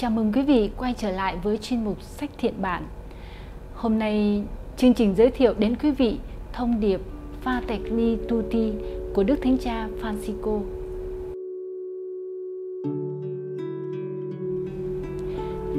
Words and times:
Chào 0.00 0.10
mừng 0.10 0.32
quý 0.32 0.42
vị 0.42 0.70
quay 0.76 0.94
trở 0.98 1.10
lại 1.10 1.36
với 1.42 1.58
chuyên 1.58 1.84
mục 1.84 2.02
Sách 2.02 2.30
Thiện 2.38 2.54
Bản. 2.60 2.82
Hôm 3.74 3.98
nay, 3.98 4.42
chương 4.76 4.94
trình 4.94 5.14
giới 5.14 5.30
thiệu 5.30 5.54
đến 5.58 5.76
quý 5.82 5.90
vị 5.90 6.18
thông 6.52 6.80
điệp 6.80 7.00
Fratelli 7.44 8.16
Tutti 8.28 8.72
của 9.14 9.22
Đức 9.22 9.36
Thánh 9.42 9.58
Cha 9.58 9.88
Francisco. 10.02 10.60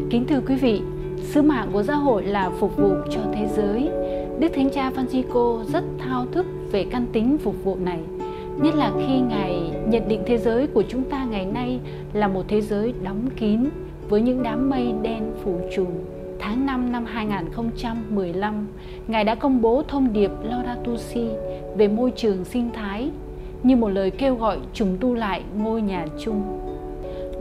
Kính 0.10 0.26
thưa 0.28 0.42
quý 0.48 0.56
vị, 0.56 0.82
sứ 1.18 1.42
mạng 1.42 1.70
của 1.74 1.84
giáo 1.84 2.00
hội 2.00 2.24
là 2.24 2.50
phục 2.50 2.78
vụ 2.78 2.94
cho 3.12 3.22
thế 3.34 3.48
giới. 3.56 3.90
Đức 4.40 4.48
Thánh 4.54 4.70
Cha 4.70 4.92
Francisco 4.92 5.64
rất 5.64 5.84
thao 6.00 6.26
thức 6.32 6.46
về 6.72 6.86
căn 6.92 7.06
tính 7.14 7.38
phục 7.38 7.64
vụ 7.64 7.76
này, 7.76 8.00
nhất 8.62 8.76
là 8.76 8.92
khi 8.98 9.20
Ngài 9.20 9.72
nhận 9.88 10.08
định 10.08 10.24
thế 10.26 10.38
giới 10.38 10.68
của 10.68 10.84
chúng 10.90 11.04
ta 11.04 11.26
ngày 11.26 11.46
nay 11.46 11.80
là 12.14 12.28
một 12.28 12.44
thế 12.48 12.62
giới 12.62 12.94
đóng 13.04 13.30
kín 13.36 13.70
với 14.12 14.22
những 14.22 14.44
đám 14.44 14.70
mây 14.70 14.94
đen 15.02 15.32
phủ 15.44 15.60
trùm. 15.76 15.88
Tháng 16.40 16.66
5 16.66 16.92
năm 16.92 17.06
2015, 17.06 18.68
Ngài 19.08 19.24
đã 19.24 19.36
công 19.36 19.62
bố 19.62 19.84
thông 19.88 20.14
điệp 20.14 20.32
Laudato 20.44 20.98
Si 20.98 21.30
về 21.78 21.88
môi 21.88 22.12
trường 22.16 22.46
sinh 22.46 22.70
thái 22.74 23.10
như 23.64 23.76
một 23.76 23.90
lời 23.90 24.12
kêu 24.12 24.36
gọi 24.36 24.58
trùng 24.74 24.98
tu 25.00 25.14
lại 25.14 25.44
ngôi 25.58 25.82
nhà 25.82 26.06
chung. 26.20 26.60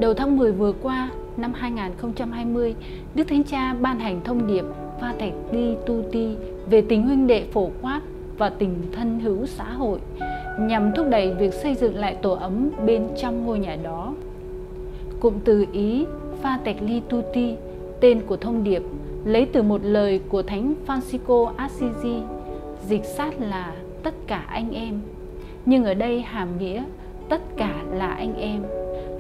Đầu 0.00 0.14
tháng 0.14 0.36
10 0.36 0.52
vừa 0.52 0.72
qua, 0.72 1.10
năm 1.36 1.52
2020, 1.54 2.74
Đức 3.14 3.24
Thánh 3.28 3.44
Cha 3.44 3.74
ban 3.80 3.98
hành 3.98 4.20
thông 4.24 4.46
điệp 4.46 4.64
Fratelli 5.00 5.76
Tutti 5.86 6.36
về 6.70 6.82
tình 6.88 7.02
huynh 7.02 7.26
đệ 7.26 7.44
phổ 7.52 7.70
quát 7.82 8.00
và 8.38 8.50
tình 8.50 8.74
thân 8.92 9.20
hữu 9.20 9.46
xã 9.46 9.72
hội 9.72 9.98
nhằm 10.60 10.92
thúc 10.96 11.06
đẩy 11.10 11.34
việc 11.34 11.54
xây 11.54 11.74
dựng 11.74 11.94
lại 11.94 12.16
tổ 12.22 12.32
ấm 12.32 12.70
bên 12.86 13.08
trong 13.20 13.46
ngôi 13.46 13.58
nhà 13.58 13.76
đó. 13.82 14.14
Cụm 15.20 15.34
từ 15.44 15.66
Ý 15.72 16.04
Fratelli 16.42 17.00
Tutti, 17.08 17.54
tên 18.00 18.20
của 18.26 18.36
thông 18.36 18.64
điệp, 18.64 18.82
lấy 19.24 19.46
từ 19.52 19.62
một 19.62 19.80
lời 19.84 20.20
của 20.28 20.42
Thánh 20.42 20.74
Francisco 20.86 21.52
Assisi, 21.56 22.16
dịch 22.88 23.04
sát 23.04 23.40
là 23.40 23.74
tất 24.02 24.14
cả 24.26 24.44
anh 24.48 24.70
em. 24.72 25.00
Nhưng 25.66 25.84
ở 25.84 25.94
đây 25.94 26.20
hàm 26.20 26.58
nghĩa 26.58 26.84
tất 27.28 27.40
cả 27.56 27.82
là 27.92 28.06
anh 28.06 28.34
em. 28.36 28.62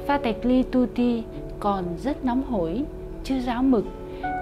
Fratelli 0.06 0.62
Tutti 0.62 1.22
còn 1.60 1.84
rất 2.02 2.24
nóng 2.24 2.42
hổi, 2.42 2.82
chưa 3.24 3.38
ráo 3.38 3.62
mực, 3.62 3.84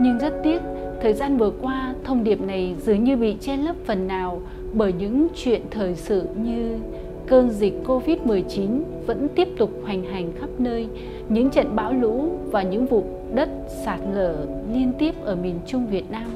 nhưng 0.01 0.19
rất 0.19 0.35
tiếc 0.43 0.59
thời 1.01 1.13
gian 1.13 1.39
vừa 1.39 1.51
qua 1.63 1.95
thông 2.05 2.25
điệp 2.25 2.41
này 2.41 2.75
dường 2.79 3.05
như 3.05 3.17
bị 3.17 3.37
che 3.41 3.57
lấp 3.57 3.77
phần 3.85 4.09
nào 4.09 4.41
bởi 4.73 4.93
những 4.93 5.29
chuyện 5.35 5.63
thời 5.71 5.95
sự 5.95 6.27
như 6.37 6.79
cơn 7.27 7.51
dịch 7.51 7.75
Covid-19 7.87 8.81
vẫn 9.07 9.29
tiếp 9.35 9.49
tục 9.59 9.71
hoành 9.85 10.05
hành 10.05 10.33
khắp 10.41 10.49
nơi, 10.59 10.89
những 11.29 11.51
trận 11.51 11.77
bão 11.77 11.93
lũ 11.93 12.29
và 12.51 12.63
những 12.63 12.87
vụ 12.87 13.05
đất 13.35 13.49
sạt 13.69 14.01
lở 14.13 14.35
liên 14.73 14.93
tiếp 14.99 15.15
ở 15.25 15.37
miền 15.37 15.59
Trung 15.67 15.87
Việt 15.87 16.11
Nam 16.11 16.31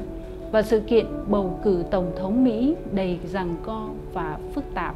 và 0.51 0.61
sự 0.61 0.79
kiện 0.79 1.05
bầu 1.27 1.59
cử 1.63 1.83
Tổng 1.91 2.11
thống 2.15 2.43
Mỹ 2.43 2.75
đầy 2.91 3.19
rằng 3.31 3.55
co 3.63 3.89
và 4.13 4.37
phức 4.53 4.63
tạp. 4.73 4.95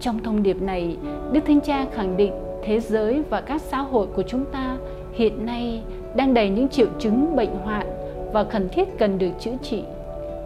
Trong 0.00 0.22
thông 0.22 0.42
điệp 0.42 0.62
này, 0.62 0.96
Đức 1.32 1.40
Thánh 1.46 1.60
Cha 1.60 1.86
khẳng 1.92 2.16
định 2.16 2.32
thế 2.64 2.80
giới 2.80 3.22
và 3.30 3.40
các 3.40 3.60
xã 3.60 3.78
hội 3.78 4.06
của 4.06 4.22
chúng 4.22 4.44
ta 4.52 4.76
hiện 5.12 5.46
nay 5.46 5.82
đang 6.16 6.34
đầy 6.34 6.50
những 6.50 6.68
triệu 6.68 6.88
chứng 6.98 7.36
bệnh 7.36 7.54
hoạn 7.64 7.86
và 8.32 8.44
cần 8.44 8.68
thiết 8.68 8.98
cần 8.98 9.18
được 9.18 9.30
chữa 9.40 9.54
trị. 9.62 9.82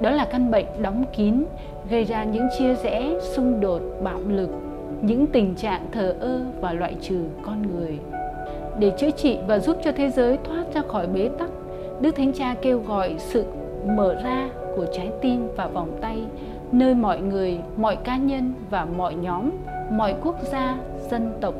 Đó 0.01 0.11
là 0.11 0.25
căn 0.25 0.51
bệnh 0.51 0.67
đóng 0.83 1.05
kín, 1.17 1.45
gây 1.91 2.05
ra 2.05 2.25
những 2.25 2.49
chia 2.59 2.75
rẽ, 2.75 3.19
xung 3.21 3.61
đột, 3.61 3.83
bạo 4.03 4.21
lực, 4.29 4.51
những 5.03 5.27
tình 5.27 5.55
trạng 5.55 5.87
thờ 5.93 6.15
ơ 6.21 6.41
và 6.61 6.73
loại 6.73 6.97
trừ 7.01 7.25
con 7.43 7.63
người. 7.63 7.99
Để 8.79 8.93
chữa 8.99 9.11
trị 9.11 9.39
và 9.47 9.59
giúp 9.59 9.77
cho 9.85 9.93
thế 9.93 10.11
giới 10.11 10.39
thoát 10.45 10.65
ra 10.75 10.83
khỏi 10.89 11.07
bế 11.07 11.31
tắc, 11.39 11.51
Đức 12.01 12.17
Thánh 12.17 12.33
Cha 12.33 12.55
kêu 12.63 12.83
gọi 12.87 13.15
sự 13.19 13.45
mở 13.87 14.15
ra 14.25 14.49
của 14.77 14.87
trái 14.93 15.11
tim 15.21 15.49
và 15.57 15.67
vòng 15.67 15.99
tay 16.01 16.23
nơi 16.73 16.95
mọi 16.95 17.21
người, 17.21 17.59
mọi 17.77 17.97
cá 17.97 18.17
nhân 18.17 18.53
và 18.71 18.87
mọi 18.97 19.15
nhóm, 19.15 19.51
mọi 19.91 20.15
quốc 20.23 20.37
gia, 20.53 20.77
dân 21.11 21.33
tộc 21.41 21.55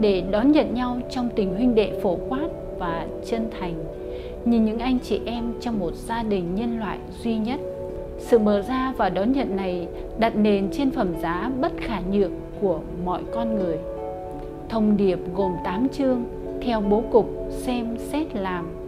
để 0.00 0.22
đón 0.30 0.52
nhận 0.52 0.74
nhau 0.74 0.98
trong 1.10 1.28
tình 1.36 1.54
huynh 1.54 1.74
đệ 1.74 2.00
phổ 2.02 2.18
quát 2.28 2.48
và 2.78 3.06
chân 3.26 3.50
thành. 3.60 3.74
Nhìn 4.44 4.64
những 4.64 4.78
anh 4.78 4.98
chị 4.98 5.20
em 5.26 5.54
trong 5.60 5.78
một 5.78 5.94
gia 5.94 6.22
đình 6.22 6.54
nhân 6.54 6.78
loại 6.78 6.98
duy 7.22 7.38
nhất 7.38 7.60
sự 8.18 8.38
mở 8.38 8.62
ra 8.62 8.92
và 8.96 9.08
đón 9.08 9.32
nhận 9.32 9.56
này 9.56 9.88
đặt 10.18 10.36
nền 10.36 10.68
trên 10.72 10.90
phẩm 10.90 11.08
giá 11.22 11.50
bất 11.60 11.72
khả 11.80 12.00
nhượng 12.10 12.32
của 12.60 12.80
mọi 13.04 13.22
con 13.32 13.54
người. 13.54 13.78
Thông 14.68 14.96
điệp 14.96 15.18
gồm 15.34 15.52
8 15.64 15.88
chương 15.88 16.24
theo 16.64 16.80
bố 16.80 17.02
cục 17.12 17.28
xem 17.50 17.96
xét 17.98 18.34
làm 18.34 18.82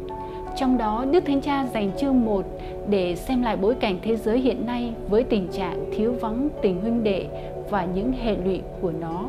trong 0.57 0.79
đó, 0.79 1.05
Đức 1.11 1.25
Thánh 1.27 1.41
Cha 1.41 1.67
dành 1.75 1.91
chương 1.99 2.25
1 2.25 2.45
để 2.89 3.17
xem 3.17 3.43
lại 3.43 3.57
bối 3.57 3.75
cảnh 3.75 3.99
thế 4.03 4.17
giới 4.17 4.39
hiện 4.39 4.67
nay 4.67 4.93
với 5.09 5.25
tình 5.25 5.49
trạng 5.49 5.85
thiếu 5.97 6.15
vắng 6.21 6.49
tình 6.63 6.81
huynh 6.81 7.05
đệ 7.05 7.27
và 7.71 7.85
những 7.85 8.13
hệ 8.13 8.37
lụy 8.45 8.61
của 8.81 8.93
nó. 9.01 9.25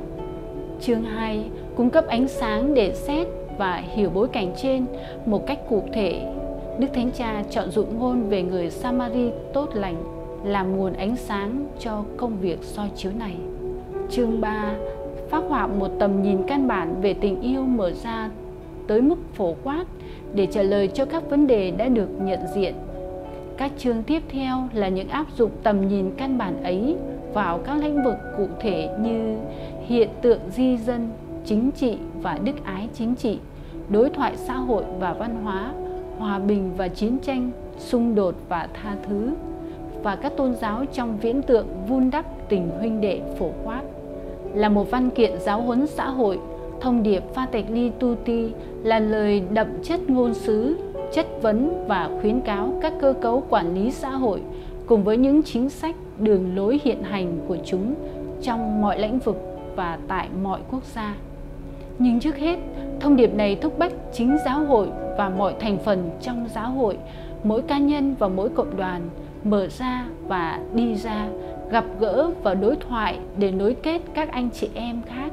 Chương 0.82 1.04
2 1.04 1.46
cung 1.76 1.90
cấp 1.90 2.08
ánh 2.08 2.28
sáng 2.28 2.74
để 2.74 2.94
xét 2.94 3.28
và 3.58 3.84
hiểu 3.96 4.10
bối 4.10 4.28
cảnh 4.28 4.54
trên 4.58 4.86
một 5.26 5.48
cách 5.48 5.60
cụ 5.70 5.84
thể. 5.94 6.34
Đức 6.80 6.88
Thánh 6.94 7.12
Cha 7.12 7.44
chọn 7.50 7.72
dụng 7.72 8.00
ngôn 8.00 8.30
về 8.30 8.44
người 8.44 8.70
Samari 8.70 9.32
tốt 9.54 9.70
lành 9.74 9.96
làm 10.44 10.78
nguồn 10.78 10.94
ánh 10.94 11.16
sáng 11.16 11.66
cho 11.80 12.04
công 12.18 12.38
việc 12.38 12.64
soi 12.64 12.90
chiếu 12.96 13.12
này. 13.20 13.36
Chương 14.10 14.42
3 14.42 14.76
phát 15.30 15.44
họa 15.50 15.68
một 15.68 15.90
tầm 16.00 16.24
nhìn 16.24 16.38
căn 16.48 16.68
bản 16.68 16.96
về 17.02 17.14
tình 17.14 17.42
yêu 17.42 17.62
mở 17.62 17.92
ra 17.92 18.30
tới 18.88 19.02
mức 19.02 19.16
phổ 19.34 19.56
quát 19.64 19.86
để 20.34 20.46
trả 20.46 20.62
lời 20.62 20.88
cho 20.88 21.06
các 21.06 21.30
vấn 21.30 21.48
đề 21.48 21.72
đã 21.72 21.88
được 21.88 22.10
nhận 22.22 22.40
diện. 22.56 22.74
Các 23.58 23.72
chương 23.78 24.04
tiếp 24.04 24.24
theo 24.30 24.68
là 24.74 24.88
những 24.88 25.10
áp 25.10 25.26
dụng 25.38 25.52
tầm 25.64 25.88
nhìn 25.88 26.12
căn 26.18 26.38
bản 26.38 26.64
ấy 26.64 26.96
vào 27.34 27.58
các 27.58 27.78
lĩnh 27.78 28.04
vực 28.04 28.16
cụ 28.38 28.48
thể 28.60 28.90
như 29.00 29.38
hiện 29.86 30.10
tượng 30.22 30.40
di 30.50 30.78
dân, 30.78 31.10
chính 31.46 31.72
trị 31.72 31.98
và 32.22 32.40
đức 32.44 32.64
ái 32.64 32.90
chính 32.94 33.16
trị, 33.16 33.40
đối 33.90 34.10
thoại 34.10 34.38
xã 34.38 34.54
hội 34.54 34.84
và 35.00 35.14
văn 35.14 35.44
hóa, 35.44 35.74
hòa 36.18 36.40
bình 36.40 36.72
và 36.78 36.88
chiến 36.88 37.18
tranh, 37.20 37.52
xung 37.78 38.16
đột 38.16 38.36
và 38.50 38.68
tha 38.74 38.96
thứ, 39.08 39.32
và 40.04 40.16
các 40.16 40.38
tôn 40.38 40.56
giáo 40.56 40.86
trong 40.94 41.18
viễn 41.18 41.42
tượng 41.42 41.68
vun 41.88 42.10
đắp 42.10 42.26
tình 42.50 42.70
huynh 42.80 43.02
đệ 43.02 43.22
phổ 43.40 43.50
quát. 43.64 43.82
Là 44.56 44.70
một 44.70 44.92
văn 44.92 45.10
kiện 45.10 45.40
giáo 45.40 45.62
huấn 45.62 45.88
xã 45.88 46.10
hội, 46.10 46.40
thông 46.82 47.04
điệp 47.04 47.24
Fratelli 47.36 47.92
Tutti 48.00 48.52
là 48.84 49.00
lời 49.00 49.44
đậm 49.54 49.68
chất 49.84 50.10
ngôn 50.10 50.34
sứ, 50.34 50.78
chất 51.14 51.28
vấn 51.42 51.86
và 51.88 52.10
khuyến 52.22 52.42
cáo 52.42 52.80
các 52.82 52.94
cơ 53.02 53.14
cấu 53.22 53.44
quản 53.50 53.76
lý 53.76 53.92
xã 53.92 54.10
hội 54.10 54.42
cùng 54.86 55.04
với 55.04 55.18
những 55.18 55.44
chính 55.44 55.70
sách 55.70 55.96
đường 56.20 56.56
lối 56.56 56.80
hiện 56.84 57.04
hành 57.04 57.38
của 57.48 57.58
chúng 57.66 57.94
trong 58.42 58.82
mọi 58.82 59.00
lĩnh 59.00 59.20
vực 59.20 59.38
và 59.76 59.98
tại 60.08 60.30
mọi 60.44 60.60
quốc 60.72 60.84
gia. 60.84 61.16
Nhưng 62.00 62.20
trước 62.20 62.38
hết, 62.38 62.60
thông 63.00 63.16
điệp 63.16 63.34
này 63.34 63.56
thúc 63.56 63.80
bách 63.80 63.94
chính 64.14 64.38
giáo 64.46 64.60
hội 64.60 64.88
và 65.18 65.30
mọi 65.30 65.56
thành 65.60 65.78
phần 65.78 66.10
trong 66.22 66.48
giáo 66.56 66.70
hội, 66.70 66.98
mỗi 67.44 67.62
cá 67.62 67.78
nhân 67.78 68.16
và 68.20 68.28
mỗi 68.28 68.50
cộng 68.50 68.78
đoàn 68.78 69.02
mở 69.46 69.68
ra 69.68 70.06
và 70.28 70.60
đi 70.74 70.96
ra, 70.96 71.28
gặp 71.72 71.86
gỡ 72.00 72.32
và 72.44 72.54
đối 72.54 72.76
thoại 72.76 73.20
để 73.38 73.52
nối 73.52 73.76
kết 73.84 74.02
các 74.14 74.32
anh 74.32 74.50
chị 74.54 74.70
em 74.74 75.02
khác 75.02 75.32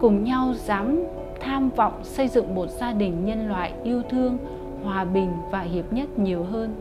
cùng 0.00 0.24
nhau 0.24 0.54
dám 0.56 0.98
tham 1.40 1.70
vọng 1.70 1.92
xây 2.02 2.28
dựng 2.28 2.54
một 2.54 2.66
gia 2.80 2.92
đình 2.92 3.24
nhân 3.24 3.48
loại 3.48 3.72
yêu 3.84 4.02
thương, 4.10 4.38
hòa 4.84 5.04
bình 5.04 5.32
và 5.50 5.60
hiệp 5.60 5.92
nhất 5.92 6.18
nhiều 6.18 6.44
hơn. 6.44 6.74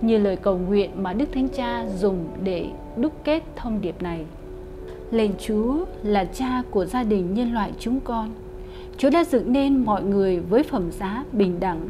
Như 0.00 0.18
lời 0.18 0.36
cầu 0.36 0.58
nguyện 0.58 0.90
mà 1.02 1.12
Đức 1.12 1.28
Thánh 1.34 1.48
Cha 1.48 1.86
dùng 1.96 2.24
để 2.42 2.66
đúc 2.96 3.12
kết 3.24 3.42
thông 3.56 3.80
điệp 3.80 4.02
này. 4.02 4.24
Lên 5.10 5.32
Chúa 5.38 5.84
là 6.02 6.24
cha 6.24 6.62
của 6.70 6.84
gia 6.84 7.02
đình 7.02 7.34
nhân 7.34 7.52
loại 7.52 7.72
chúng 7.78 8.00
con– 8.00 8.30
Chúa 8.98 9.10
đã 9.10 9.24
dựng 9.24 9.52
nên 9.52 9.84
mọi 9.84 10.02
người 10.02 10.40
với 10.40 10.62
phẩm 10.62 10.90
giá 10.90 11.24
bình 11.32 11.60
đẳng. 11.60 11.80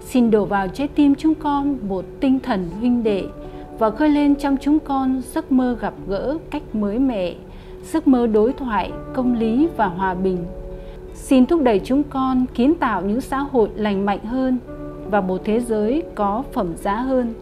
Xin 0.00 0.30
đổ 0.30 0.44
vào 0.44 0.68
trái 0.68 0.88
tim 0.88 1.14
chúng 1.14 1.34
con 1.34 1.78
một 1.88 2.04
tinh 2.20 2.40
thần 2.40 2.68
huynh 2.80 3.02
đệ 3.02 3.24
và 3.78 3.90
khơi 3.90 4.08
lên 4.08 4.34
trong 4.34 4.56
chúng 4.60 4.78
con 4.78 5.22
giấc 5.34 5.52
mơ 5.52 5.76
gặp 5.80 5.94
gỡ 6.08 6.38
cách 6.50 6.62
mới 6.74 6.98
mẻ, 6.98 7.34
giấc 7.92 8.08
mơ 8.08 8.26
đối 8.26 8.52
thoại, 8.52 8.92
công 9.14 9.34
lý 9.34 9.68
và 9.76 9.86
hòa 9.86 10.14
bình. 10.14 10.38
Xin 11.14 11.46
thúc 11.46 11.62
đẩy 11.62 11.80
chúng 11.84 12.02
con 12.02 12.44
kiến 12.54 12.74
tạo 12.74 13.02
những 13.02 13.20
xã 13.20 13.38
hội 13.38 13.68
lành 13.76 14.06
mạnh 14.06 14.24
hơn 14.24 14.58
và 15.10 15.20
một 15.20 15.40
thế 15.44 15.60
giới 15.60 16.02
có 16.14 16.42
phẩm 16.52 16.66
giá 16.76 16.96
hơn, 16.96 17.34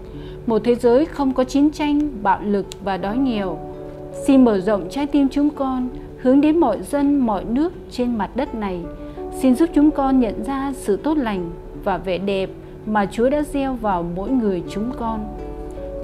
một 0.47 0.63
thế 0.65 0.75
giới 0.75 1.05
không 1.05 1.33
có 1.33 1.45
chiến 1.45 1.71
tranh, 1.71 2.09
bạo 2.23 2.39
lực 2.43 2.67
và 2.85 2.97
đói 2.97 3.17
nghèo. 3.17 3.59
Xin 4.27 4.45
mở 4.45 4.61
rộng 4.61 4.87
trái 4.91 5.07
tim 5.07 5.29
chúng 5.29 5.51
con 5.51 5.89
hướng 6.19 6.41
đến 6.41 6.59
mọi 6.59 6.83
dân, 6.83 7.19
mọi 7.19 7.45
nước 7.45 7.73
trên 7.91 8.19
mặt 8.19 8.37
đất 8.37 8.55
này. 8.55 8.81
Xin 9.41 9.55
giúp 9.55 9.69
chúng 9.75 9.91
con 9.91 10.21
nhận 10.21 10.45
ra 10.45 10.73
sự 10.77 10.97
tốt 10.97 11.19
lành 11.19 11.51
và 11.85 11.99
vẻ 11.99 12.19
đẹp 12.19 12.51
mà 12.87 13.07
Chúa 13.07 13.31
đã 13.31 13.43
gieo 13.43 13.75
vào 13.75 14.03
mỗi 14.17 14.31
người 14.31 14.63
chúng 14.71 14.91
con. 14.99 15.21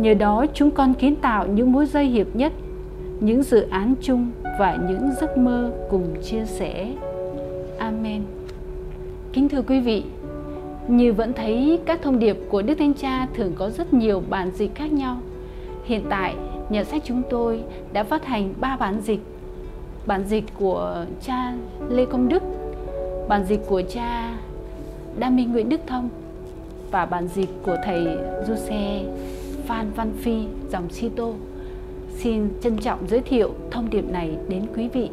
Nhờ 0.00 0.14
đó 0.14 0.46
chúng 0.54 0.70
con 0.70 0.94
kiến 0.94 1.16
tạo 1.16 1.46
những 1.46 1.72
mối 1.72 1.86
dây 1.86 2.06
hiệp 2.06 2.36
nhất, 2.36 2.52
những 3.20 3.42
dự 3.42 3.66
án 3.70 3.94
chung 4.00 4.30
và 4.58 4.78
những 4.88 5.10
giấc 5.20 5.38
mơ 5.38 5.70
cùng 5.90 6.14
chia 6.22 6.44
sẻ. 6.44 6.92
Amen. 7.78 8.22
Kính 9.32 9.48
thưa 9.48 9.62
quý 9.62 9.80
vị, 9.80 10.04
Như 10.88 11.12
vẫn 11.12 11.32
thấy 11.32 11.78
các 11.86 12.02
thông 12.02 12.18
điệp 12.18 12.38
của 12.48 12.62
Đức 12.62 12.74
Thánh 12.74 12.94
Cha 12.94 13.26
thường 13.34 13.52
có 13.56 13.70
rất 13.70 13.94
nhiều 13.94 14.22
bản 14.30 14.50
dịch 14.54 14.74
khác 14.74 14.92
nhau. 14.92 15.16
Hiện 15.84 16.02
tại, 16.10 16.34
nhà 16.70 16.84
sách 16.84 17.02
chúng 17.04 17.22
tôi 17.30 17.60
đã 17.92 18.04
phát 18.04 18.24
hành 18.24 18.54
3 18.60 18.76
bản 18.76 19.00
dịch. 19.00 19.20
Bản 20.06 20.24
dịch 20.24 20.44
của 20.58 21.04
cha 21.22 21.54
Lê 21.88 22.04
Công 22.04 22.28
Đức, 22.28 22.42
bản 23.28 23.44
dịch 23.44 23.60
của 23.68 23.82
cha 23.82 24.38
Đa 25.18 25.30
Minh 25.30 25.52
Nguyễn 25.52 25.68
Đức 25.68 25.80
Thông 25.86 26.08
và 26.90 27.06
bản 27.06 27.28
dịch 27.28 27.48
của 27.62 27.76
thầy 27.84 28.06
Giuse 28.46 29.02
Phan 29.70 29.92
Văn 29.96 30.12
Phi, 30.22 30.44
dòng 30.70 30.90
Sito. 30.90 31.24
Xin 32.16 32.48
trân 32.60 32.76
trọng 32.76 33.08
giới 33.08 33.20
thiệu 33.20 33.54
thông 33.70 33.90
điệp 33.90 34.04
này 34.10 34.36
đến 34.48 34.66
quý 34.76 34.88
vị. 34.88 35.10